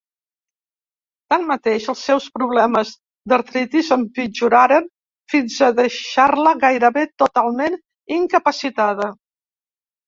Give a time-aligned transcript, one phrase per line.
[1.33, 2.95] Tanmateix, els seus problemes
[3.33, 4.91] d'artritis empitjoraren
[5.35, 7.81] fins a deixar-la gairebé totalment
[8.21, 9.15] incapacitada.